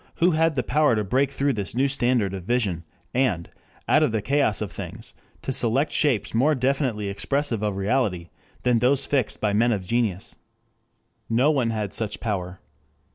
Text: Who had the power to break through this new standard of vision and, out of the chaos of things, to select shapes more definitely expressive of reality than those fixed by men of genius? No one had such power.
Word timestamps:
Who 0.15 0.31
had 0.31 0.55
the 0.55 0.63
power 0.63 0.95
to 0.95 1.03
break 1.03 1.29
through 1.29 1.53
this 1.53 1.75
new 1.75 1.87
standard 1.87 2.33
of 2.33 2.43
vision 2.43 2.85
and, 3.13 3.47
out 3.87 4.01
of 4.01 4.11
the 4.11 4.21
chaos 4.23 4.59
of 4.59 4.71
things, 4.71 5.13
to 5.43 5.53
select 5.53 5.91
shapes 5.91 6.33
more 6.33 6.55
definitely 6.55 7.07
expressive 7.07 7.61
of 7.61 7.75
reality 7.75 8.29
than 8.63 8.79
those 8.79 9.05
fixed 9.05 9.39
by 9.39 9.53
men 9.53 9.71
of 9.71 9.85
genius? 9.85 10.35
No 11.29 11.51
one 11.51 11.69
had 11.69 11.93
such 11.93 12.19
power. 12.19 12.57